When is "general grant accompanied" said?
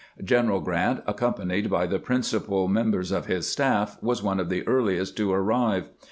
0.23-1.69